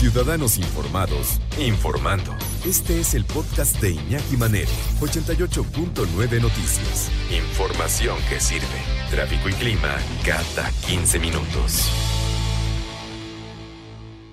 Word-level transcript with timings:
Ciudadanos 0.00 0.56
Informados, 0.56 1.42
informando. 1.58 2.34
Este 2.66 3.00
es 3.00 3.12
el 3.12 3.26
podcast 3.26 3.78
de 3.82 3.90
Iñaki 3.90 4.38
Manero, 4.38 4.70
88.9 4.98 6.40
Noticias. 6.40 7.12
Información 7.30 8.16
que 8.30 8.40
sirve. 8.40 8.64
Tráfico 9.10 9.50
y 9.50 9.52
clima 9.52 9.98
cada 10.24 10.70
15 10.88 11.18
minutos. 11.18 11.92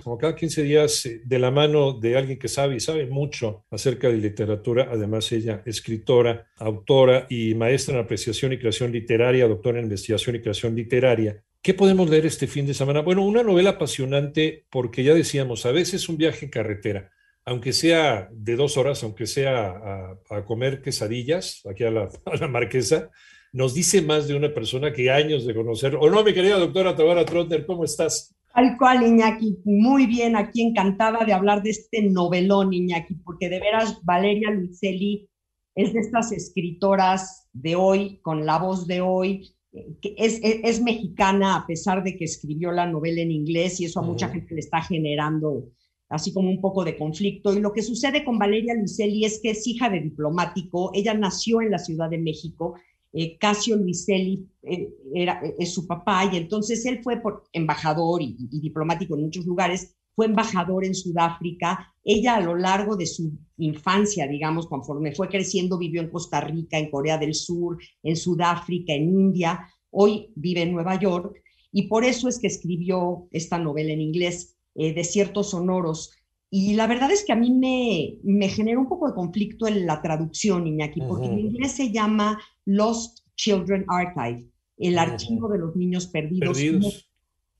Como 0.02 0.16
cada 0.16 0.34
15 0.34 0.62
días, 0.62 1.04
eh, 1.04 1.20
de 1.22 1.38
la 1.38 1.50
mano 1.50 1.92
de 1.92 2.16
alguien 2.16 2.38
que 2.38 2.48
sabe 2.48 2.76
y 2.76 2.80
sabe 2.80 3.06
mucho 3.06 3.66
acerca 3.70 4.08
de 4.08 4.16
literatura, 4.16 4.88
además 4.90 5.30
ella 5.32 5.62
escritora, 5.66 6.46
autora 6.56 7.26
y 7.28 7.54
maestra 7.54 7.96
en 7.96 8.04
apreciación 8.04 8.54
y 8.54 8.58
creación 8.58 8.90
literaria, 8.90 9.46
doctora 9.46 9.80
en 9.80 9.84
investigación 9.84 10.36
y 10.36 10.40
creación 10.40 10.74
literaria, 10.74 11.44
¿Qué 11.60 11.74
podemos 11.74 12.08
leer 12.08 12.24
este 12.24 12.46
fin 12.46 12.66
de 12.66 12.74
semana? 12.74 13.00
Bueno, 13.00 13.24
una 13.24 13.42
novela 13.42 13.70
apasionante 13.70 14.64
porque 14.70 15.02
ya 15.02 15.12
decíamos, 15.12 15.66
a 15.66 15.72
veces 15.72 16.08
un 16.08 16.16
viaje 16.16 16.44
en 16.44 16.50
carretera, 16.52 17.10
aunque 17.44 17.72
sea 17.72 18.28
de 18.32 18.54
dos 18.54 18.76
horas, 18.76 19.02
aunque 19.02 19.26
sea 19.26 20.14
a, 20.30 20.44
comer 20.44 20.80
quesadillas 20.82 21.62
aquí 21.68 21.82
a 21.84 21.90
la, 21.90 22.48
marquesa, 22.48 23.10
nos 23.52 23.74
dice 23.74 24.02
más 24.02 24.28
de 24.28 24.36
una 24.36 24.54
persona 24.54 24.92
que 24.92 25.10
años 25.10 25.46
de 25.46 25.54
conocer. 25.54 25.96
¿O 25.96 26.08
no, 26.08 26.22
mi 26.22 26.32
querida 26.32 26.58
doctora 26.58 26.94
Tabara 26.94 27.24
Trotter, 27.24 27.66
cómo 27.66 27.84
estás? 27.84 28.36
Tal 28.54 28.76
cual, 28.78 29.02
Iñaki, 29.02 29.58
muy 29.64 30.06
bien, 30.06 30.36
aquí 30.36 30.62
encantada 30.62 31.24
de 31.24 31.32
hablar 31.32 31.62
de 31.62 31.70
este 31.70 32.02
novelón, 32.02 32.72
Iñaki, 32.72 33.14
porque 33.24 33.48
de 33.48 33.58
veras 33.58 33.98
Valeria 34.04 34.50
Luiselli 34.50 35.28
es 35.74 35.92
de 35.92 36.00
estas 36.00 36.32
escritoras 36.32 37.48
de 37.52 37.74
hoy, 37.74 38.20
con 38.20 38.46
la 38.46 38.58
voz 38.58 38.86
de 38.86 39.00
hoy, 39.00 39.54
que 39.72 40.14
es, 40.16 40.40
es, 40.42 40.80
mexicana 40.80 41.56
a 41.56 41.66
pesar 41.66 42.02
de 42.02 42.16
que 42.16 42.24
escribió 42.24 42.72
la 42.72 42.86
novela 42.86 43.20
en 43.20 43.30
inglés 43.30 43.80
y 43.80 43.84
eso 43.84 44.00
a 44.00 44.02
mucha 44.02 44.28
gente 44.28 44.54
le 44.54 44.60
está 44.60 44.80
generando 44.82 45.70
así 46.08 46.32
como 46.32 46.48
un 46.48 46.60
poco 46.60 46.84
de 46.84 46.96
conflicto. 46.96 47.52
Y 47.52 47.60
lo 47.60 47.72
que 47.72 47.82
sucede 47.82 48.24
con 48.24 48.38
Valeria 48.38 48.74
Luiselli 48.74 49.24
es 49.24 49.40
que 49.42 49.50
es 49.50 49.66
hija 49.66 49.90
de 49.90 50.00
diplomático, 50.00 50.90
ella 50.94 51.14
nació 51.14 51.60
en 51.60 51.70
la 51.70 51.78
Ciudad 51.78 52.08
de 52.08 52.18
México, 52.18 52.76
eh, 53.12 53.36
Casio 53.38 53.76
Luiselli 53.76 54.46
eh, 54.62 54.90
era, 55.14 55.40
es 55.58 55.72
su 55.72 55.86
papá 55.86 56.28
y 56.32 56.36
entonces 56.36 56.84
él 56.84 57.00
fue 57.02 57.20
por 57.20 57.44
embajador 57.52 58.22
y, 58.22 58.36
y 58.38 58.60
diplomático 58.60 59.16
en 59.16 59.22
muchos 59.22 59.46
lugares, 59.46 59.97
fue 60.18 60.26
embajador 60.26 60.84
en 60.84 60.96
Sudáfrica. 60.96 61.94
Ella 62.02 62.34
a 62.34 62.40
lo 62.40 62.56
largo 62.56 62.96
de 62.96 63.06
su 63.06 63.38
infancia, 63.56 64.26
digamos, 64.26 64.66
conforme 64.66 65.14
fue 65.14 65.28
creciendo, 65.28 65.78
vivió 65.78 66.00
en 66.00 66.10
Costa 66.10 66.40
Rica, 66.40 66.76
en 66.76 66.90
Corea 66.90 67.18
del 67.18 67.36
Sur, 67.36 67.78
en 68.02 68.16
Sudáfrica, 68.16 68.92
en 68.92 69.04
India. 69.04 69.60
Hoy 69.90 70.32
vive 70.34 70.62
en 70.62 70.72
Nueva 70.72 70.98
York 70.98 71.40
y 71.70 71.86
por 71.86 72.04
eso 72.04 72.28
es 72.28 72.40
que 72.40 72.48
escribió 72.48 73.28
esta 73.30 73.60
novela 73.60 73.92
en 73.92 74.00
inglés, 74.00 74.56
eh, 74.74 74.92
Desiertos 74.92 75.50
Sonoros. 75.50 76.10
Y 76.50 76.74
la 76.74 76.88
verdad 76.88 77.12
es 77.12 77.24
que 77.24 77.32
a 77.32 77.36
mí 77.36 77.52
me, 77.52 78.18
me 78.24 78.48
genera 78.48 78.80
un 78.80 78.88
poco 78.88 79.06
de 79.06 79.14
conflicto 79.14 79.68
en 79.68 79.86
la 79.86 80.02
traducción, 80.02 80.66
Iñaki, 80.66 81.00
porque 81.02 81.26
en 81.26 81.38
inglés 81.38 81.76
se 81.76 81.92
llama 81.92 82.40
Lost 82.64 83.20
Children 83.36 83.84
Archive, 83.86 84.48
el 84.78 84.98
archivo 84.98 85.48
de 85.48 85.58
los 85.58 85.76
niños 85.76 86.08
perdidos 86.08 86.58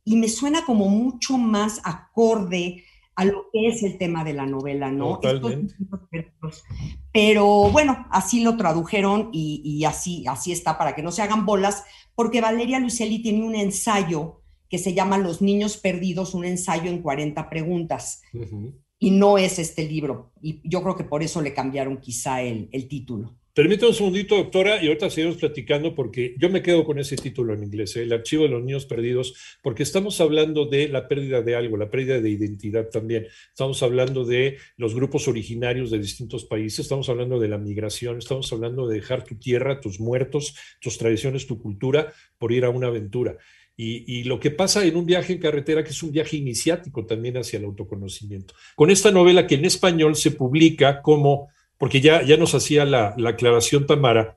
y 0.09 0.17
me 0.17 0.29
suena 0.29 0.65
como 0.65 0.89
mucho 0.89 1.37
más 1.37 1.83
acorde 1.85 2.85
a 3.15 3.27
lo 3.27 3.51
que 3.53 3.69
es 3.69 3.83
el 3.83 3.99
tema 3.99 4.25
de 4.25 4.33
la 4.33 4.47
novela, 4.47 4.91
¿no? 4.91 5.19
Totalmente. 5.19 5.75
Pero 7.13 7.71
bueno, 7.71 8.07
así 8.11 8.43
lo 8.43 8.57
tradujeron 8.57 9.29
y, 9.33 9.85
así, 9.85 10.25
así 10.27 10.51
está, 10.53 10.79
para 10.79 10.95
que 10.95 11.03
no 11.03 11.13
se 11.13 11.21
hagan 11.21 11.45
bolas, 11.45 11.85
porque 12.15 12.41
Valeria 12.41 12.81
Luiselli 12.81 13.21
tiene 13.21 13.45
un 13.45 13.55
ensayo 13.55 14.41
que 14.71 14.79
se 14.79 14.95
llama 14.95 15.19
Los 15.19 15.43
niños 15.43 15.77
perdidos, 15.77 16.33
un 16.33 16.47
ensayo 16.47 16.91
en 16.91 17.03
40 17.03 17.51
preguntas. 17.51 18.23
Y 18.99 19.11
no 19.11 19.37
es 19.37 19.59
este 19.59 19.87
libro. 19.87 20.33
Y 20.41 20.67
yo 20.67 20.83
creo 20.83 20.97
que 20.97 21.05
por 21.05 21.23
eso 21.23 21.43
le 21.43 21.53
cambiaron 21.53 21.99
quizá 21.99 22.41
el, 22.41 22.71
el 22.73 22.89
título. 22.89 23.37
Permítame 23.59 23.89
un 23.89 23.95
segundito, 23.97 24.37
doctora, 24.37 24.81
y 24.81 24.87
ahorita 24.87 25.11
seguimos 25.11 25.37
platicando 25.37 25.93
porque 25.93 26.37
yo 26.39 26.49
me 26.49 26.63
quedo 26.63 26.85
con 26.85 27.01
ese 27.01 27.17
título 27.17 27.55
en 27.55 27.65
inglés, 27.65 27.97
¿eh? 27.97 28.05
el 28.05 28.13
archivo 28.13 28.45
de 28.45 28.51
los 28.51 28.63
niños 28.63 28.87
perdidos, 28.87 29.35
porque 29.63 29.83
estamos 29.83 30.21
hablando 30.21 30.67
de 30.67 30.87
la 30.87 31.09
pérdida 31.09 31.43
de 31.43 31.57
algo, 31.57 31.77
la 31.77 31.91
pérdida 31.91 32.21
de 32.21 32.31
identidad 32.31 32.89
también. 32.89 33.27
Estamos 33.49 33.83
hablando 33.83 34.25
de 34.25 34.59
los 34.77 34.95
grupos 34.95 35.27
originarios 35.27 35.91
de 35.91 35.99
distintos 35.99 36.45
países, 36.45 36.79
estamos 36.79 37.09
hablando 37.09 37.41
de 37.41 37.49
la 37.49 37.59
migración, 37.59 38.19
estamos 38.19 38.53
hablando 38.53 38.87
de 38.87 38.95
dejar 38.95 39.25
tu 39.25 39.35
tierra, 39.35 39.81
tus 39.81 39.99
muertos, 39.99 40.55
tus 40.81 40.97
tradiciones, 40.97 41.49
tu 41.49 41.61
cultura 41.61 42.13
por 42.39 42.53
ir 42.53 42.65
a 42.65 42.71
una 42.71 42.87
aventura. 42.87 43.39
Y, 43.77 44.21
y, 44.21 44.23
lo 44.23 44.39
que 44.39 44.53
pasa 44.53 44.85
en 44.85 44.95
un 44.95 45.05
viaje 45.05 45.33
en 45.33 45.41
carretera, 45.41 45.83
que 45.83 45.91
es 45.91 46.03
un 46.05 46.13
viaje 46.13 46.37
iniciático 46.37 47.07
también 47.07 47.37
hacia 47.37 47.59
el 47.59 47.65
autoconocimiento. 47.65 48.55
Con 48.77 48.91
esta 48.91 49.11
novela 49.11 49.49
que 49.49 49.57
en 49.57 49.65
español 49.65 50.15
se 50.15 50.31
publica 50.31 51.03
como 51.03 51.49
porque 51.79 52.01
ya, 52.01 52.23
ya 52.23 52.37
nos 52.37 52.55
hacía 52.55 52.85
la, 52.85 53.15
aclaración 53.27 53.87
Tamara, 53.87 54.37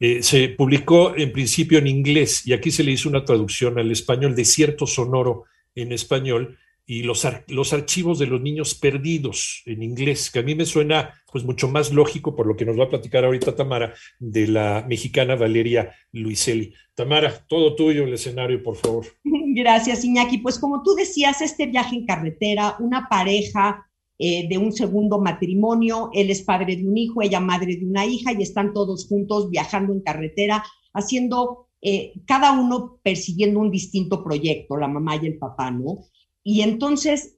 eh, 0.00 0.22
se 0.22 0.48
publicó 0.48 1.14
en 1.16 1.32
principio 1.32 1.78
en 1.78 1.86
inglés 1.86 2.46
y 2.46 2.52
aquí 2.52 2.70
se 2.70 2.84
le 2.84 2.92
hizo 2.92 3.08
una 3.08 3.24
traducción 3.24 3.78
al 3.78 3.90
español, 3.90 4.34
Desierto 4.34 4.86
Sonoro 4.86 5.44
en 5.74 5.92
español, 5.92 6.56
y 6.90 7.02
los, 7.02 7.28
los 7.48 7.74
archivos 7.74 8.18
de 8.18 8.26
los 8.26 8.40
niños 8.40 8.74
perdidos 8.74 9.62
en 9.66 9.82
inglés, 9.82 10.30
que 10.30 10.38
a 10.38 10.42
mí 10.42 10.54
me 10.54 10.64
suena 10.64 11.12
pues 11.30 11.44
mucho 11.44 11.68
más 11.68 11.92
lógico 11.92 12.34
por 12.34 12.46
lo 12.46 12.56
que 12.56 12.64
nos 12.64 12.78
va 12.78 12.84
a 12.84 12.88
platicar 12.88 13.26
ahorita 13.26 13.54
Tamara 13.54 13.92
de 14.18 14.48
la 14.48 14.86
mexicana 14.88 15.36
Valeria 15.36 15.94
Luiselli. 16.12 16.72
Tamara, 16.94 17.44
todo 17.46 17.74
tuyo 17.74 18.04
el 18.04 18.14
escenario, 18.14 18.62
por 18.62 18.76
favor. 18.76 19.04
Gracias, 19.54 20.02
Iñaki. 20.02 20.38
Pues 20.38 20.58
como 20.58 20.82
tú 20.82 20.94
decías, 20.94 21.42
este 21.42 21.66
viaje 21.66 21.94
en 21.94 22.06
carretera, 22.06 22.76
una 22.78 23.06
pareja 23.10 23.86
eh, 24.18 24.48
de 24.48 24.58
un 24.58 24.72
segundo 24.72 25.20
matrimonio, 25.20 26.10
él 26.12 26.30
es 26.30 26.42
padre 26.42 26.76
de 26.76 26.86
un 26.86 26.96
hijo, 26.96 27.22
ella 27.22 27.40
madre 27.40 27.76
de 27.76 27.86
una 27.86 28.04
hija 28.04 28.32
y 28.32 28.42
están 28.42 28.72
todos 28.72 29.06
juntos 29.06 29.48
viajando 29.48 29.92
en 29.92 30.00
carretera, 30.00 30.64
haciendo 30.92 31.68
eh, 31.80 32.14
cada 32.26 32.52
uno 32.52 32.98
persiguiendo 33.02 33.60
un 33.60 33.70
distinto 33.70 34.24
proyecto, 34.24 34.76
la 34.76 34.88
mamá 34.88 35.16
y 35.16 35.26
el 35.26 35.38
papá, 35.38 35.70
¿no? 35.70 35.98
Y 36.42 36.62
entonces, 36.62 37.36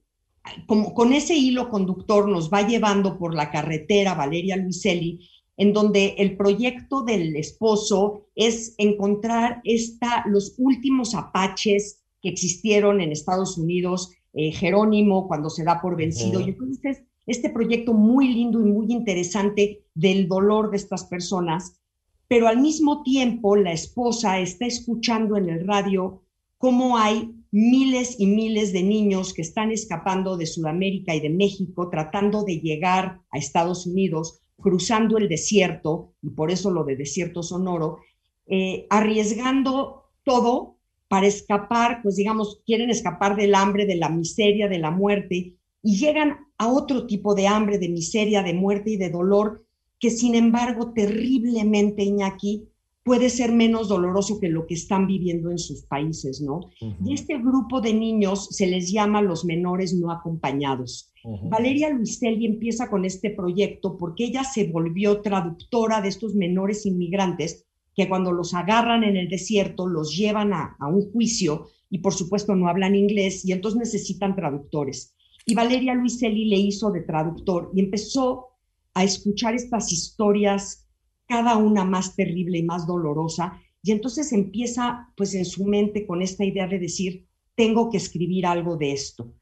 como 0.67 0.95
con 0.95 1.13
ese 1.13 1.35
hilo 1.35 1.69
conductor 1.69 2.29
nos 2.29 2.51
va 2.51 2.67
llevando 2.67 3.19
por 3.19 3.35
la 3.35 3.51
carretera 3.51 4.15
Valeria 4.15 4.57
Luiselli, 4.57 5.29
en 5.59 5.75
donde 5.75 6.15
el 6.17 6.39
proyecto 6.39 7.03
del 7.03 7.37
esposo 7.37 8.29
es 8.35 8.75
encontrar 8.79 9.61
esta, 9.65 10.25
los 10.27 10.55
últimos 10.57 11.15
apaches 11.15 12.00
que 12.21 12.29
existieron 12.29 13.01
en 13.01 13.13
Estados 13.13 13.59
Unidos 13.59 14.13
eh, 14.33 14.53
Jerónimo 14.53 15.27
cuando 15.27 15.51
se 15.51 15.65
da 15.65 15.81
por 15.81 15.97
vencido. 15.97 16.41
Y 16.41 16.51
entonces 16.51 17.03
este 17.27 17.51
proyecto 17.51 17.93
muy 17.93 18.29
lindo 18.29 18.61
y 18.61 18.65
muy 18.65 18.93
interesante 18.93 19.85
del 19.95 20.29
dolor 20.29 20.71
de 20.71 20.79
estas 20.79 21.05
personas, 21.05 21.81
pero 22.29 22.49
al 22.49 22.61
mismo 22.61 23.03
tiempo 23.03 23.57
la 23.57 23.73
esposa 23.73 24.39
está 24.41 24.67
escuchando 24.67 25.37
en 25.37 25.49
el 25.49 25.67
radio 25.67 26.23
cómo 26.59 26.97
hay 26.97 27.35
miles 27.53 28.17
y 28.19 28.27
miles 28.27 28.73
de 28.73 28.83
niños 28.83 29.35
que 29.35 29.43
están 29.43 29.73
escapando 29.73 30.37
de 30.37 30.47
Sudamérica 30.47 31.15
y 31.15 31.21
de 31.21 31.31
México 31.31 31.89
tratando 31.89 32.45
de 32.45 32.61
llegar 32.61 33.21
a 33.31 33.39
Estados 33.39 33.87
Unidos, 33.87 34.41
cruzando 34.61 35.19
el 35.19 35.29
desierto, 35.29 36.13
y 36.23 36.31
por 36.31 36.51
eso 36.51 36.71
lo 36.71 36.85
de 36.85 36.97
desierto 36.97 37.43
sonoro, 37.43 37.99
eh, 38.47 38.87
arriesgando 38.91 40.05
todo 40.23 40.77
para 41.11 41.27
escapar, 41.27 42.03
pues 42.05 42.15
digamos, 42.15 42.63
quieren 42.65 42.89
escapar 42.89 43.35
del 43.35 43.57
hambre, 43.57 43.85
de 43.85 43.97
la 43.97 44.11
miseria, 44.11 44.69
de 44.69 44.79
la 44.79 44.93
muerte, 44.93 45.57
y 45.83 45.97
llegan 45.97 46.37
a 46.57 46.69
otro 46.69 47.09
tipo 47.09 47.35
de 47.35 47.49
hambre, 47.49 47.79
de 47.79 47.89
miseria, 47.89 48.45
de 48.45 48.55
muerte 48.55 48.93
y 48.93 48.97
de 48.97 49.11
dolor, 49.11 49.67
que 49.99 50.11
sin 50.11 50.37
embargo, 50.37 50.93
terriblemente, 50.93 52.05
Iñaki, 52.05 52.69
puede 53.03 53.29
ser 53.29 53.51
menos 53.51 53.89
doloroso 53.89 54.39
que 54.39 54.49
lo 54.49 54.69
que 54.69 54.75
están 54.75 55.09
viviendo 55.09 55.51
en 55.51 55.59
sus 55.59 55.83
países, 55.83 56.41
¿no? 56.41 56.61
Y 57.05 57.13
este 57.13 57.39
grupo 57.39 57.81
de 57.81 57.93
niños 57.93 58.47
se 58.53 58.69
les 58.69 58.93
llama 58.93 59.21
los 59.21 59.45
menores 59.45 59.93
no 59.93 60.13
acompañados. 60.13 61.13
Valeria 61.51 61.91
Luiselli 61.91 62.47
empieza 62.47 62.89
con 62.89 63.05
este 63.05 63.31
proyecto 63.31 63.97
porque 63.99 64.27
ella 64.27 64.45
se 64.45 64.71
volvió 64.71 65.23
traductora 65.23 66.01
de 66.01 66.09
estos 66.09 66.37
menores 66.37 66.87
inmigrantes 66.87 67.67
que 67.95 68.09
cuando 68.09 68.33
los 68.33 68.55
agarran 68.55 69.05
en 69.05 69.17
el 69.17 69.29
desierto 69.29 69.87
los 69.87 70.17
llevan 70.17 70.53
a, 70.53 70.77
un 70.81 71.11
juicio 71.13 71.69
y 71.89 71.99
por 71.99 72.15
supuesto 72.15 72.55
no 72.55 72.69
hablan 72.69 72.95
inglés 72.95 73.45
y 73.45 73.53
entonces 73.53 73.79
necesitan 73.79 74.37
traductores. 74.37 75.15
Y 75.47 75.55
Valeria 75.55 75.95
Luiselli 75.95 76.47
le 76.47 76.57
hizo 76.57 76.91
de 76.91 77.03
traductor 77.03 77.71
y 77.75 77.81
empezó 77.81 78.49
a 78.95 79.05
escuchar 79.05 79.55
estas 79.55 79.93
historias, 79.93 80.89
cada 81.27 81.57
una 81.57 81.85
más 81.85 82.15
terrible 82.15 82.59
y 82.59 82.63
más 82.63 82.87
dolorosa, 82.87 83.61
y 83.83 83.93
entonces 83.93 84.33
empieza 84.33 85.09
pues 85.17 85.35
en 85.35 85.45
su 85.45 85.65
mente 85.65 86.07
con 86.07 86.23
esta 86.23 86.45
idea 86.45 86.67
de 86.67 86.79
decir, 86.79 87.27
tengo 87.55 87.91
que 87.91 87.97
escribir 87.97 88.47
algo 88.47 88.77
de 88.77 88.93
esto, 88.93 89.35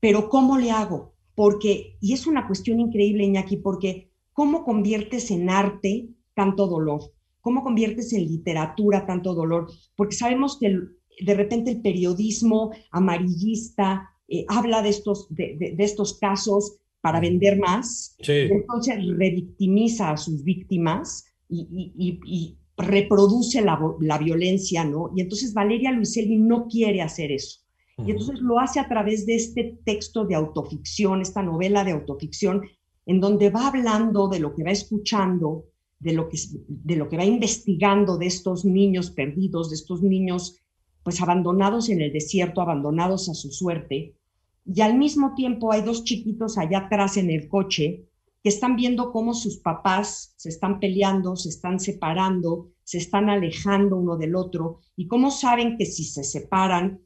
pero 0.00 0.28
¿cómo 0.28 0.58
le 0.58 0.70
hago? 0.70 1.14
Porque, 1.34 1.96
y 2.00 2.12
es 2.12 2.26
una 2.26 2.46
cuestión 2.46 2.80
increíble, 2.80 3.24
Iñaki, 3.24 3.58
porque 3.58 4.10
¿cómo 4.32 4.64
conviertes 4.64 5.30
en 5.30 5.50
arte 5.50 6.08
tanto 6.34 6.66
dolor? 6.66 7.15
¿Cómo 7.46 7.62
conviertes 7.62 8.12
en 8.12 8.26
literatura 8.26 9.06
tanto 9.06 9.32
dolor? 9.32 9.70
Porque 9.94 10.16
sabemos 10.16 10.58
que 10.58 10.80
de 11.20 11.34
repente 11.34 11.70
el 11.70 11.80
periodismo 11.80 12.72
amarillista 12.90 14.10
eh, 14.26 14.44
habla 14.48 14.82
de 14.82 14.88
estos, 14.88 15.28
de, 15.30 15.76
estos 15.78 16.18
casos 16.18 16.78
para 17.00 17.20
vender 17.20 17.60
más, 17.60 18.16
entonces 18.18 18.96
revictimiza 19.16 20.10
a 20.10 20.16
sus 20.16 20.42
víctimas 20.42 21.24
y, 21.48 22.56
reproduce 22.76 23.62
la, 23.62 23.78
la, 24.00 24.18
violencia, 24.18 24.84
¿no? 24.84 25.12
Y 25.14 25.20
entonces 25.20 25.54
Valeria 25.54 25.92
Luiselli 25.92 26.38
no 26.38 26.66
quiere 26.66 27.00
hacer 27.00 27.30
eso. 27.30 27.60
Y 28.04 28.10
entonces 28.10 28.40
lo 28.40 28.58
hace 28.58 28.80
a 28.80 28.88
través 28.88 29.24
de 29.24 29.36
este 29.36 29.78
texto 29.84 30.24
de 30.24 30.34
autoficción, 30.34 31.22
esta 31.22 31.44
novela 31.44 31.84
de 31.84 31.92
autoficción, 31.92 32.62
en 33.06 33.20
donde 33.20 33.50
va 33.50 33.68
hablando 33.68 34.26
de 34.26 34.40
lo 34.40 34.52
que 34.52 34.64
va 34.64 34.72
escuchando, 34.72 35.66
de 35.98 36.12
lo 36.12 36.28
que, 36.28 36.38
de 36.68 36.96
lo 36.96 37.08
que 37.08 37.16
va 37.16 37.24
investigando 37.24 38.18
de 38.18 38.26
estos 38.26 38.64
niños 38.64 39.10
perdidos, 39.10 39.70
de 39.70 39.76
estos 39.76 40.02
niños 40.02 40.62
pues 41.02 41.22
abandonados 41.22 41.88
en 41.88 42.00
el 42.00 42.12
desierto, 42.12 42.60
abandonados 42.60 43.28
a 43.28 43.34
su 43.34 43.50
suerte. 43.50 44.16
Y 44.64 44.80
al 44.80 44.98
mismo 44.98 45.34
tiempo 45.34 45.70
hay 45.70 45.82
dos 45.82 46.02
chiquitos 46.02 46.58
allá 46.58 46.78
atrás 46.78 47.16
en 47.16 47.30
el 47.30 47.48
coche 47.48 48.08
que 48.42 48.48
están 48.48 48.74
viendo 48.76 49.12
cómo 49.12 49.32
sus 49.32 49.58
papás 49.58 50.34
se 50.36 50.48
están 50.48 50.80
peleando, 50.80 51.36
se 51.36 51.48
están 51.48 51.78
separando, 51.78 52.70
se 52.82 52.98
están 52.98 53.28
alejando 53.30 53.96
uno 53.96 54.16
del 54.16 54.34
otro 54.34 54.80
y 54.96 55.06
cómo 55.06 55.30
saben 55.30 55.76
que 55.76 55.86
si 55.86 56.04
se 56.04 56.24
separan, 56.24 57.00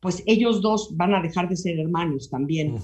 pues 0.00 0.22
ellos 0.26 0.60
dos 0.60 0.96
van 0.96 1.14
a 1.14 1.22
dejar 1.22 1.48
de 1.48 1.56
ser 1.56 1.78
hermanos 1.78 2.30
también. 2.30 2.76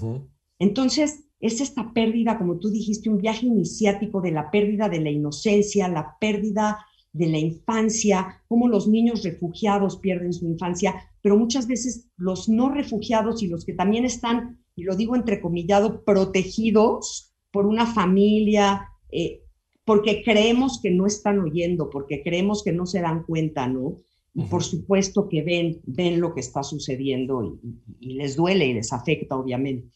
Entonces, 0.59 1.25
es 1.39 1.61
esta 1.61 1.93
pérdida, 1.93 2.37
como 2.37 2.57
tú 2.57 2.69
dijiste, 2.69 3.09
un 3.09 3.17
viaje 3.17 3.45
iniciático 3.45 4.21
de 4.21 4.31
la 4.31 4.51
pérdida 4.51 4.89
de 4.89 4.99
la 4.99 5.09
inocencia, 5.09 5.87
la 5.87 6.17
pérdida 6.19 6.79
de 7.13 7.27
la 7.27 7.39
infancia, 7.39 8.43
cómo 8.47 8.67
los 8.67 8.87
niños 8.87 9.23
refugiados 9.23 9.97
pierden 9.97 10.33
su 10.33 10.45
infancia, 10.45 10.95
pero 11.21 11.37
muchas 11.37 11.67
veces 11.67 12.09
los 12.17 12.49
no 12.49 12.69
refugiados 12.69 13.41
y 13.41 13.47
los 13.47 13.65
que 13.65 13.73
también 13.73 14.05
están, 14.05 14.59
y 14.75 14.83
lo 14.83 14.95
digo 14.95 15.15
entrecomillado, 15.15 16.03
protegidos 16.03 17.33
por 17.51 17.65
una 17.65 17.85
familia, 17.85 18.89
eh, 19.11 19.41
porque 19.85 20.21
creemos 20.23 20.79
que 20.81 20.91
no 20.91 21.07
están 21.07 21.39
oyendo, 21.39 21.89
porque 21.89 22.21
creemos 22.21 22.63
que 22.63 22.71
no 22.71 22.85
se 22.85 23.01
dan 23.01 23.23
cuenta, 23.23 23.67
¿no? 23.67 24.01
Y 24.35 24.43
por 24.43 24.63
supuesto 24.63 25.27
que 25.27 25.41
ven, 25.41 25.81
ven 25.83 26.21
lo 26.21 26.35
que 26.35 26.41
está 26.41 26.61
sucediendo 26.61 27.59
y, 27.99 28.13
les 28.13 28.35
duele 28.35 28.67
y 28.67 28.73
les 28.75 28.93
afecta, 28.93 29.35
obviamente. 29.35 29.89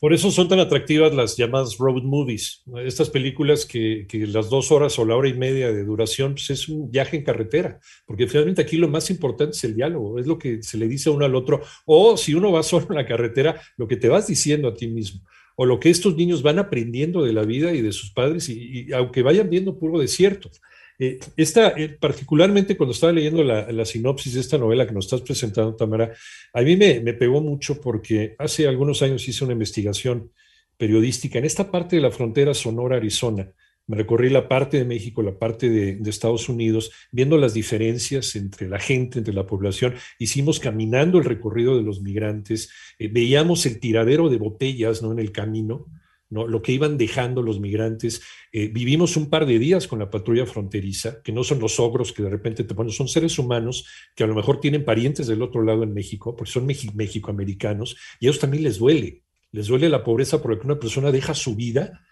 Por 0.00 0.14
eso 0.14 0.30
son 0.30 0.48
tan 0.48 0.58
atractivas 0.58 1.14
las 1.14 1.36
llamadas 1.36 1.76
road 1.78 2.02
movies, 2.02 2.62
estas 2.84 3.10
películas 3.10 3.66
que, 3.66 4.06
las 4.28 4.48
dos 4.48 4.72
horas 4.72 4.98
o 4.98 5.04
la 5.04 5.16
hora 5.16 5.28
y 5.28 5.34
media 5.34 5.72
de 5.72 5.84
duración 5.84 6.32
pues 6.32 6.50
es 6.50 6.68
un 6.68 6.90
viaje 6.90 7.16
en 7.16 7.24
carretera, 7.24 7.78
porque 8.06 8.26
finalmente 8.26 8.62
aquí 8.62 8.76
lo 8.76 8.88
más 8.88 9.10
importante 9.10 9.56
es 9.56 9.64
el 9.64 9.74
diálogo, 9.74 10.18
es 10.18 10.26
lo 10.26 10.38
que 10.38 10.62
se 10.62 10.78
le 10.78 10.88
dice 10.88 11.10
uno 11.10 11.24
al 11.24 11.34
otro, 11.34 11.62
o 11.84 12.16
si 12.16 12.34
uno 12.34 12.52
va 12.52 12.62
solo 12.62 12.86
en 12.90 12.96
la 12.96 13.06
carretera, 13.06 13.60
lo 13.76 13.86
que 13.86 13.96
te 13.96 14.08
vas 14.08 14.26
diciendo 14.26 14.68
a 14.68 14.74
ti 14.74 14.88
mismo, 14.88 15.20
o 15.56 15.66
lo 15.66 15.78
que 15.78 15.90
estos 15.90 16.16
niños 16.16 16.42
van 16.42 16.58
aprendiendo 16.58 17.22
de 17.24 17.32
la 17.32 17.42
vida 17.42 17.72
y 17.72 17.82
de 17.82 17.92
sus 17.92 18.10
padres, 18.12 18.48
y 18.48 18.92
aunque 18.92 19.22
vayan 19.22 19.50
viendo 19.50 19.78
puro 19.78 19.98
desierto. 19.98 20.50
Eh, 20.98 21.18
esta, 21.36 21.68
eh, 21.76 21.90
particularmente 21.90 22.76
cuando 22.76 22.92
estaba 22.92 23.12
leyendo 23.12 23.42
la, 23.44 23.84
sinopsis 23.84 24.34
de 24.34 24.40
esta 24.40 24.58
novela 24.58 24.86
que 24.86 24.94
nos 24.94 25.06
estás 25.06 25.20
presentando, 25.20 25.76
Tamara, 25.76 26.12
a 26.52 26.62
mí 26.62 26.76
me, 26.76 27.00
pegó 27.14 27.40
mucho 27.40 27.80
porque 27.80 28.34
hace 28.38 28.66
algunos 28.66 29.02
años 29.02 29.26
hice 29.28 29.44
una 29.44 29.52
investigación 29.52 30.32
periodística 30.76 31.38
en 31.38 31.44
esta 31.44 31.70
parte 31.70 31.96
de 31.96 32.02
la 32.02 32.10
frontera 32.10 32.54
Sonora-Arizona. 32.54 33.52
Me 33.88 33.96
recorrí 33.96 34.30
la 34.30 34.48
parte 34.48 34.78
de 34.78 34.84
México, 34.84 35.22
la 35.22 35.38
parte 35.38 35.70
de, 35.70 36.10
Estados 36.10 36.48
Unidos, 36.48 36.90
viendo 37.12 37.38
las 37.38 37.54
diferencias 37.54 38.34
entre 38.34 38.68
la 38.68 38.80
gente, 38.80 39.18
entre 39.18 39.32
la 39.32 39.46
población. 39.46 39.94
Hicimos 40.18 40.58
caminando 40.58 41.18
el 41.18 41.24
recorrido 41.24 41.76
de 41.76 41.84
los 41.84 42.00
migrantes, 42.02 42.70
eh, 42.98 43.08
veíamos 43.08 43.64
el 43.66 43.78
tiradero 43.78 44.28
de 44.28 44.38
botellas 44.38 45.02
¿no? 45.02 45.12
en 45.12 45.20
el 45.20 45.30
camino 45.30 45.86
lo 46.30 46.62
que 46.62 46.72
iban 46.72 46.98
dejando 46.98 47.42
los 47.42 47.60
migrantes. 47.60 48.22
Eh, 48.52 48.68
vivimos 48.68 49.16
un 49.16 49.30
par 49.30 49.46
de 49.46 49.58
días 49.58 49.86
con 49.86 49.98
la 49.98 50.10
patrulla 50.10 50.46
fronteriza, 50.46 51.22
que 51.22 51.32
no 51.32 51.44
son 51.44 51.60
los 51.60 51.78
ogros 51.78 52.12
que 52.12 52.22
de 52.22 52.30
repente 52.30 52.64
te 52.64 52.74
ponen, 52.74 52.92
son 52.92 53.08
seres 53.08 53.38
humanos 53.38 53.86
que 54.14 54.24
a 54.24 54.26
lo 54.26 54.34
mejor 54.34 54.60
tienen 54.60 54.84
parientes 54.84 55.26
del 55.26 55.42
otro 55.42 55.62
lado 55.62 55.84
en 55.84 55.94
México, 55.94 56.34
porque 56.34 56.52
son 56.52 56.66
mexicoamericanos, 56.66 57.96
y 58.18 58.26
a 58.26 58.30
ellos 58.30 58.40
también 58.40 58.64
les 58.64 58.78
duele. 58.78 59.22
Les 59.52 59.68
duele 59.68 59.88
la 59.88 60.04
pobreza 60.04 60.42
porque 60.42 60.66
una 60.66 60.78
persona 60.78 61.12
deja 61.12 61.34
su 61.34 61.54
vida, 61.54 62.02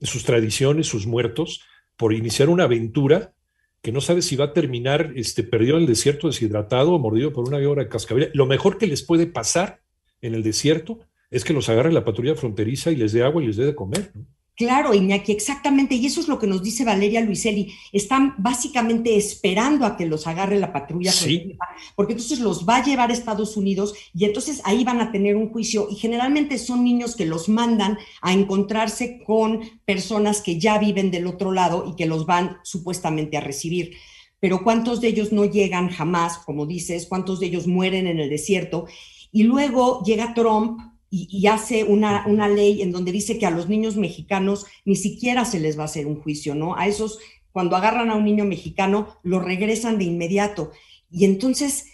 sus 0.00 0.24
tradiciones, 0.24 0.86
sus 0.86 1.06
muertos, 1.06 1.62
por 1.96 2.12
iniciar 2.12 2.48
una 2.48 2.64
aventura 2.64 3.34
que 3.82 3.92
no 3.92 4.00
sabe 4.00 4.22
si 4.22 4.36
va 4.36 4.46
a 4.46 4.52
terminar 4.52 5.12
este, 5.16 5.42
perdido 5.42 5.76
en 5.76 5.82
el 5.82 5.88
desierto, 5.88 6.26
deshidratado 6.26 6.92
o 6.92 6.98
mordido 6.98 7.32
por 7.32 7.48
una 7.48 7.58
víbora 7.58 7.84
de 7.84 7.88
cascabel. 7.88 8.30
Lo 8.34 8.46
mejor 8.46 8.78
que 8.78 8.86
les 8.86 9.02
puede 9.02 9.26
pasar 9.26 9.80
en 10.20 10.34
el 10.34 10.42
desierto 10.42 11.00
es 11.30 11.44
que 11.44 11.52
los 11.52 11.68
agarre 11.68 11.92
la 11.92 12.04
patrulla 12.04 12.34
fronteriza 12.34 12.90
y 12.90 12.96
les 12.96 13.12
dé 13.12 13.22
agua 13.22 13.42
y 13.42 13.46
les 13.46 13.56
dé 13.56 13.66
de 13.66 13.74
comer. 13.74 14.12
Claro, 14.56 14.94
Iñaki, 14.94 15.32
exactamente. 15.32 15.96
Y 15.96 16.06
eso 16.06 16.18
es 16.18 16.28
lo 16.28 16.38
que 16.38 16.46
nos 16.46 16.62
dice 16.62 16.82
Valeria 16.82 17.20
Luiselli. 17.20 17.74
Están 17.92 18.34
básicamente 18.38 19.14
esperando 19.14 19.84
a 19.84 19.98
que 19.98 20.06
los 20.06 20.26
agarre 20.26 20.58
la 20.58 20.72
patrulla 20.72 21.12
fronteriza, 21.12 21.64
porque 21.94 22.14
entonces 22.14 22.40
los 22.40 22.66
va 22.66 22.76
a 22.76 22.84
llevar 22.84 23.10
a 23.10 23.12
Estados 23.12 23.58
Unidos 23.58 23.92
y 24.14 24.24
entonces 24.24 24.62
ahí 24.64 24.82
van 24.82 25.02
a 25.02 25.12
tener 25.12 25.36
un 25.36 25.50
juicio. 25.50 25.88
Y 25.90 25.96
generalmente 25.96 26.56
son 26.56 26.84
niños 26.84 27.16
que 27.16 27.26
los 27.26 27.50
mandan 27.50 27.98
a 28.22 28.32
encontrarse 28.32 29.22
con 29.26 29.60
personas 29.84 30.40
que 30.40 30.58
ya 30.58 30.78
viven 30.78 31.10
del 31.10 31.26
otro 31.26 31.52
lado 31.52 31.84
y 31.86 31.94
que 31.94 32.06
los 32.06 32.24
van 32.24 32.56
supuestamente 32.62 33.36
a 33.36 33.42
recibir. 33.42 33.94
Pero 34.40 34.64
¿cuántos 34.64 35.02
de 35.02 35.08
ellos 35.08 35.32
no 35.32 35.44
llegan 35.44 35.90
jamás, 35.90 36.38
como 36.38 36.64
dices? 36.64 37.04
¿Cuántos 37.06 37.40
de 37.40 37.46
ellos 37.46 37.66
mueren 37.66 38.06
en 38.06 38.20
el 38.20 38.30
desierto? 38.30 38.86
Y 39.32 39.42
luego 39.42 40.02
llega 40.02 40.32
Trump 40.32 40.80
y, 41.10 41.46
hace 41.46 41.84
una, 41.84 42.24
una, 42.26 42.48
ley 42.48 42.82
en 42.82 42.90
donde 42.90 43.12
dice 43.12 43.38
que 43.38 43.46
a 43.46 43.50
los 43.50 43.68
niños 43.68 43.96
mexicanos 43.96 44.66
ni 44.84 44.96
siquiera 44.96 45.44
se 45.44 45.60
les 45.60 45.78
va 45.78 45.82
a 45.82 45.86
hacer 45.86 46.06
un 46.06 46.20
juicio, 46.20 46.54
¿no? 46.54 46.76
A 46.76 46.88
esos, 46.88 47.18
cuando 47.52 47.76
agarran 47.76 48.10
a 48.10 48.16
un 48.16 48.24
niño 48.24 48.44
mexicano, 48.44 49.16
lo 49.22 49.40
regresan 49.40 49.98
de 49.98 50.04
inmediato. 50.04 50.72
Y 51.10 51.24
entonces, 51.24 51.86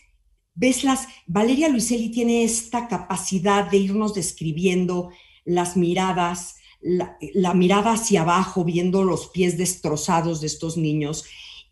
ves 0.55 0.83
las, 0.83 1.09
Valeria 1.27 1.69
Luiselli 1.69 2.11
tiene 2.11 2.45
esta 2.45 2.89
capacidad 2.89 3.71
de 3.71 3.77
irnos 3.79 4.15
describiendo 4.15 5.11
las 5.45 5.77
miradas, 5.77 6.57
la, 6.81 7.55
mirada 7.55 7.93
hacia 7.93 8.23
abajo, 8.23 8.65
viendo 8.65 9.05
los 9.05 9.29
pies 9.29 9.59
destrozados 9.59 10.41
de 10.41 10.47
estos 10.47 10.77
niños 10.77 11.25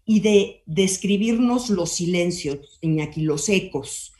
y 0.05 0.21
de 0.21 0.63
describirnos 0.67 1.71
los 1.71 1.91
silencios, 1.91 2.79
Iñaki, 2.81 3.23
los 3.23 3.49
ecos 3.49 4.13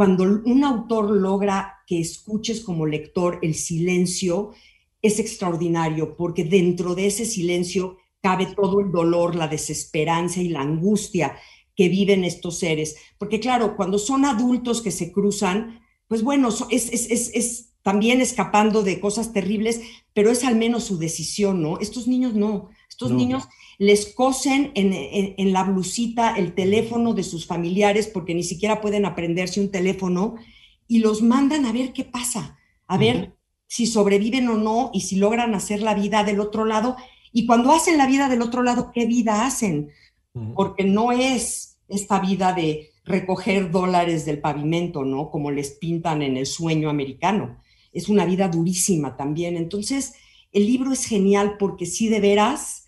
cuando 0.00 0.24
un 0.24 0.64
autor 0.64 1.10
logra 1.10 1.82
que 1.86 2.00
escuches 2.00 2.62
como 2.62 2.86
lector 2.86 3.38
el 3.42 3.54
silencio, 3.54 4.52
es 5.02 5.18
extraordinario, 5.18 6.16
porque 6.16 6.42
dentro 6.42 6.94
de 6.94 7.06
ese 7.06 7.26
silencio 7.26 7.98
cabe 8.22 8.46
todo 8.46 8.80
el 8.80 8.90
dolor, 8.92 9.34
la 9.34 9.46
desesperanza 9.46 10.40
y 10.40 10.48
la 10.48 10.62
angustia 10.62 11.36
que 11.76 11.90
viven 11.90 12.24
estos 12.24 12.60
seres. 12.60 12.96
Porque 13.18 13.40
claro, 13.40 13.76
cuando 13.76 13.98
son 13.98 14.24
adultos 14.24 14.80
que 14.80 14.90
se 14.90 15.12
cruzan, 15.12 15.80
pues 16.08 16.22
bueno, 16.22 16.48
es, 16.70 16.88
es, 16.90 17.74
también 17.82 18.22
escapando 18.22 18.82
de 18.82 19.00
cosas 19.00 19.34
terribles, 19.34 19.82
pero 20.14 20.30
es 20.30 20.44
al 20.44 20.56
menos 20.56 20.84
su 20.84 20.96
decisión, 20.96 21.60
¿no? 21.60 21.78
Estos 21.78 22.08
niños 22.08 22.32
no, 22.32 22.70
estos 22.90 23.12
niños 23.12 23.44
les 23.78 24.12
cosen 24.14 24.72
en, 24.74 25.52
la 25.52 25.62
blusita 25.62 26.36
el 26.36 26.52
teléfono 26.52 27.14
de 27.14 27.22
sus 27.22 27.46
familiares 27.46 28.08
porque 28.08 28.34
ni 28.34 28.42
siquiera 28.42 28.82
pueden 28.82 29.06
aprenderse 29.06 29.60
un 29.60 29.70
teléfono 29.70 30.34
y 30.86 30.98
los 30.98 31.22
mandan 31.22 31.64
a 31.64 31.72
ver 31.72 31.94
qué 31.94 32.04
pasa, 32.04 32.58
a 32.86 32.98
ver 32.98 33.36
si 33.68 33.86
sobreviven 33.86 34.48
o 34.48 34.58
no 34.58 34.90
y 34.92 35.02
si 35.02 35.16
logran 35.16 35.54
hacer 35.54 35.80
la 35.80 35.94
vida 35.94 36.24
del 36.24 36.40
otro 36.40 36.66
lado. 36.66 36.96
Y 37.32 37.46
cuando 37.46 37.72
hacen 37.72 37.96
la 37.96 38.06
vida 38.06 38.28
del 38.28 38.42
otro 38.42 38.62
lado, 38.62 38.90
¿qué 38.92 39.06
vida 39.06 39.46
hacen? 39.46 39.90
Porque 40.54 40.84
no 40.84 41.12
es 41.12 41.78
esta 41.88 42.18
vida 42.18 42.52
de 42.52 42.90
recoger 43.04 43.70
dólares 43.70 44.26
del 44.26 44.40
pavimento, 44.40 45.04
¿no? 45.04 45.30
Como 45.30 45.50
les 45.50 45.70
pintan 45.70 46.22
en 46.22 46.36
el 46.36 46.46
sueño 46.46 46.90
americano. 46.90 47.62
Es 47.92 48.08
una 48.08 48.26
vida 48.26 48.48
durísima 48.48 49.16
también. 49.16 49.56
Entonces, 49.56 50.14
el 50.52 50.66
libro 50.66 50.92
es 50.92 51.06
genial 51.06 51.56
porque 51.58 51.86
sí 51.86 52.08
de 52.08 52.20
veras 52.20 52.79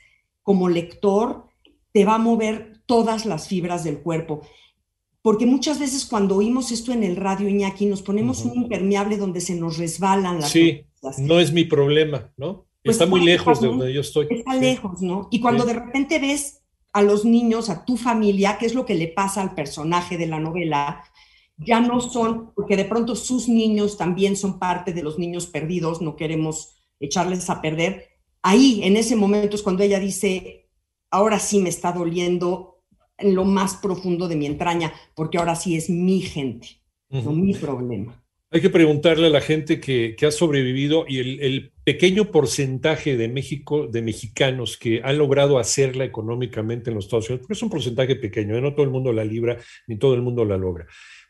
como 0.42 0.68
lector 0.68 1.46
te 1.92 2.04
va 2.04 2.16
a 2.16 2.18
mover 2.18 2.82
todas 2.86 3.26
las 3.26 3.48
fibras 3.48 3.84
del 3.84 4.00
cuerpo. 4.00 4.42
Porque 5.22 5.46
muchas 5.46 5.78
veces 5.78 6.04
cuando 6.04 6.36
oímos 6.36 6.72
esto 6.72 6.92
en 6.92 7.04
el 7.04 7.16
radio, 7.16 7.48
Iñaki, 7.48 7.86
nos 7.86 8.02
ponemos 8.02 8.44
un 8.44 8.56
impermeable 8.56 9.16
donde 9.16 9.40
se 9.40 9.54
nos 9.54 9.78
resbalan 9.78 10.40
las 10.40 10.50
Sí, 10.50 10.84
no 11.18 11.38
es 11.38 11.52
mi 11.52 11.64
problema, 11.64 12.32
¿no? 12.36 12.66
Pues 12.82 12.96
está 12.96 13.06
muy 13.06 13.24
lejos 13.24 13.60
de 13.60 13.68
donde 13.68 13.92
yo 13.92 14.00
estoy. 14.00 14.26
Está 14.30 14.54
lejos, 14.54 15.00
¿no? 15.00 15.28
Y 15.30 15.40
cuando 15.40 15.64
de 15.64 15.74
repente 15.74 16.18
ves 16.18 16.62
a 16.92 17.02
los 17.02 17.24
niños, 17.24 17.70
a 17.70 17.84
tu 17.84 17.96
familia, 17.96 18.58
qué 18.58 18.66
es 18.66 18.74
lo 18.74 18.84
que 18.84 18.96
le 18.96 19.08
pasa 19.08 19.40
al 19.40 19.54
personaje 19.54 20.18
de 20.18 20.26
la 20.26 20.40
novela, 20.40 21.04
ya 21.56 21.80
no 21.80 22.00
son, 22.00 22.52
porque 22.54 22.76
de 22.76 22.84
pronto 22.84 23.14
sus 23.14 23.48
niños 23.48 23.96
también 23.96 24.36
son 24.36 24.58
parte 24.58 24.92
de 24.92 25.02
los 25.02 25.18
niños 25.18 25.46
perdidos, 25.46 26.02
no 26.02 26.16
queremos 26.16 26.74
echarles 26.98 27.48
a 27.48 27.62
perder, 27.62 28.08
ahí, 28.42 28.80
en 28.84 28.96
ese 28.96 29.16
momento, 29.16 29.56
es 29.56 29.62
cuando 29.62 29.82
ella 29.82 29.98
dice, 29.98 30.68
ahora 31.10 31.38
sí 31.38 31.60
me 31.60 31.68
está 31.68 31.92
doliendo 31.92 32.82
en 33.18 33.34
lo 33.34 33.44
más 33.44 33.76
profundo 33.76 34.28
de 34.28 34.36
mi 34.36 34.46
entraña, 34.46 34.92
porque 35.14 35.38
ahora 35.38 35.54
sí 35.54 35.76
es 35.76 35.88
mi 35.88 36.20
gente, 36.20 36.82
no 37.08 37.32
mi 37.32 37.54
problema. 37.54 38.18
Hay 38.54 38.60
que 38.60 38.68
preguntarle 38.68 39.28
a 39.28 39.30
la 39.30 39.40
gente 39.40 39.80
que, 39.80 40.14
ha 40.26 40.30
sobrevivido 40.30 41.06
y 41.08 41.18
el, 41.20 41.72
pequeño 41.84 42.30
porcentaje 42.30 43.16
de 43.16 43.26
México, 43.26 43.88
de 43.88 44.02
mexicanos 44.02 44.76
que 44.76 45.00
han 45.02 45.18
logrado 45.18 45.58
hacerla 45.58 46.04
económicamente 46.04 46.90
en 46.90 46.94
los 46.94 47.06
Estados 47.06 47.28
Unidos, 47.28 47.40
porque 47.40 47.54
es 47.54 47.62
un 47.62 47.70
porcentaje 47.70 48.14
pequeño, 48.14 48.56
¿eh? 48.56 48.60
no 48.60 48.72
todo 48.72 48.84
el 48.84 48.92
mundo 48.92 49.12
la 49.12 49.24
libra, 49.24 49.58
ni 49.88 49.96
todo 49.96 50.14
el 50.14 50.22
mundo 50.22 50.44
la 50.44 50.56
logra. 50.56 50.86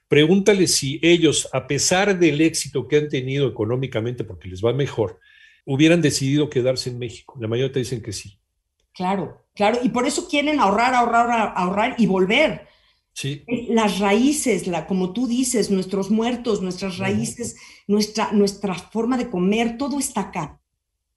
Pregúntale 0.08 0.66
si 0.66 1.00
ellos, 1.00 1.48
a 1.54 1.66
pesar 1.66 2.18
del 2.18 2.42
éxito 2.42 2.86
que 2.86 2.96
han 2.96 3.08
tenido 3.08 3.48
económicamente, 3.48 4.24
porque 4.24 4.48
les 4.48 4.62
va 4.62 4.74
mejor, 4.74 5.20
hubieran 5.64 6.02
decidido 6.02 6.50
quedarse 6.50 6.90
en 6.90 6.98
México. 6.98 7.36
La 7.40 7.48
mayoría 7.48 7.72
te 7.72 7.78
dicen 7.78 8.02
que 8.02 8.12
sí. 8.12 8.38
Claro, 8.92 9.46
claro, 9.54 9.78
y 9.82 9.88
por 9.88 10.06
eso 10.06 10.28
quieren 10.28 10.60
ahorrar, 10.60 10.94
ahorrar, 10.94 11.52
ahorrar 11.56 11.94
y 11.98 12.06
volver 12.06 12.68
Sí. 13.14 13.44
Las 13.68 13.98
raíces, 13.98 14.66
la, 14.66 14.86
como 14.86 15.12
tú 15.12 15.26
dices, 15.26 15.70
nuestros 15.70 16.10
muertos, 16.10 16.62
nuestras 16.62 16.98
raíces, 16.98 17.56
nuestra, 17.86 18.32
nuestra 18.32 18.74
forma 18.74 19.18
de 19.18 19.28
comer, 19.28 19.76
todo 19.76 19.98
está 19.98 20.22
acá. 20.22 20.60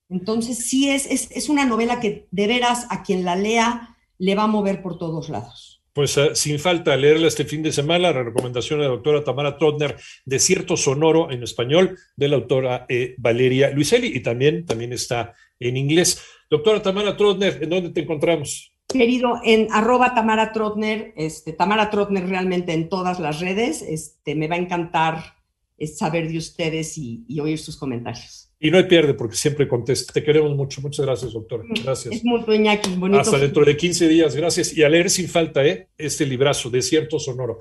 Entonces, 0.10 0.68
sí 0.68 0.90
es, 0.90 1.08
es, 1.10 1.50
una 1.50 1.66
novela 1.66 2.00
que 2.00 2.28
de 2.32 2.48
veras 2.48 2.86
a 2.90 3.02
quien 3.02 3.24
la 3.24 3.36
lea 3.36 3.98
le 4.18 4.36
va 4.36 4.44
a 4.44 4.48
mover 4.48 4.82
por 4.82 4.98
todos 4.98 5.30
lados. 5.30 5.75
Pues 5.96 6.18
eh, 6.18 6.36
sin 6.36 6.60
falta 6.60 6.98
leerla 6.98 7.30
este 7.30 7.46
fin 7.46 7.64
de 7.64 7.72
semana, 7.72 8.12
la 8.12 8.24
recomendación 8.24 8.80
de 8.80 8.86
la 8.86 8.92
doctora 8.92 9.24
Tamara 9.24 9.58
Trotner, 9.58 9.96
Desierto 10.26 10.76
Sonoro 10.76 11.32
en 11.32 11.42
español, 11.42 11.98
de 12.18 12.28
la 12.28 12.36
autora 12.36 12.86
eh, 12.90 13.16
Valeria 13.18 13.72
Luiselli, 13.72 14.08
y 14.14 14.20
también, 14.20 14.66
también 14.66 14.92
está 14.92 15.34
en 15.58 15.78
inglés. 15.78 16.22
Doctora 16.50 16.82
Tamara 16.82 17.16
Trotner, 17.16 17.64
¿en 17.64 17.70
dónde 17.70 17.92
te 17.92 18.02
encontramos? 18.02 18.74
Querido, 18.90 19.40
en 19.46 19.70
arroba 19.72 20.14
Tamara 20.14 20.52
Trotner, 20.52 21.14
este, 21.16 21.54
Tamara 21.54 21.90
Trotner 21.90 22.28
realmente 22.28 22.74
en 22.74 22.90
todas 22.90 23.22
las 23.22 23.40
redes, 23.40 23.82
este, 23.82 24.36
me 24.36 24.50
va 24.50 24.56
a 24.56 24.60
encantar 24.60 25.36
eh, 25.78 25.88
saber 25.88 26.28
de 26.28 26.40
ustedes 26.40 26.98
y, 26.98 27.26
oír 27.40 27.58
sus 27.58 27.78
comentarios. 27.78 28.54
Y 28.66 28.72
no 28.72 28.80
hay 28.80 28.86
pierde 28.86 29.14
porque 29.14 29.36
siempre 29.36 29.68
contesta. 29.68 30.12
Te 30.12 30.24
queremos 30.24 30.56
mucho. 30.56 30.82
Muchas 30.82 31.06
gracias, 31.06 31.34
doctora. 31.34 31.64
Mm, 31.64 31.84
gracias. 31.84 32.16
Es 32.16 32.26
muy 32.26 32.42
Iñaki. 32.48 32.96
Bonito. 32.96 33.20
Hasta 33.20 33.38
dentro 33.38 33.64
de 33.64 33.78
15 33.78 34.08
días. 34.08 34.36
Gracias. 34.36 34.76
Y 34.76 34.82
a 34.82 34.90
leer 34.90 35.12
sin 35.12 35.30
falta, 35.30 35.64
¿eh? 35.64 35.88
Este 35.96 36.26
librazo, 36.26 36.72
Desierto 36.72 37.20
Sonoro. 37.20 37.60